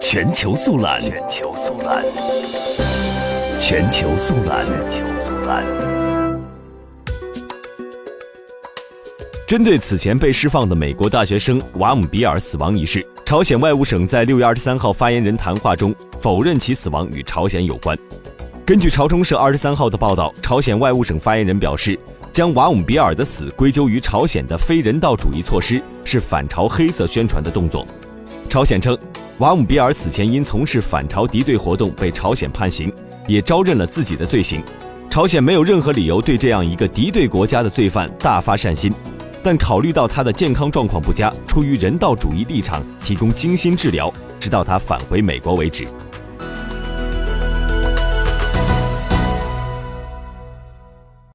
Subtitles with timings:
[0.00, 2.04] 全球速览，全球速览，
[3.58, 5.64] 全球速览，全球速览。
[9.46, 17.98] 针对此前被释放的美国大学生瓦姆比尔死亡一事，朝鲜外务省在六月二十三号发言人谈话中否认其死亡与朝鲜有关。
[18.64, 21.98] 根据朝中社二十三号的报道，朝鲜外务省发言人表示，
[22.32, 27.86] 将瓦姆比尔的死归咎于朝鲜的非人道主义措施是反朝黑色宣传的动作。
[28.52, 28.94] 朝鲜称，
[29.38, 32.92] 瓦姆比尔此前因从事反朝敌对活动被朝鲜判刑，
[33.26, 34.62] 也招认了自己的罪行。
[35.08, 38.92] 朝鲜没有任何理由对这样一个敌对国家的罪犯大发善心，
[39.42, 45.86] 但考虑到他的健康状况不佳，出于人道主义立场，提供精心治疗，直到他返回美国为止。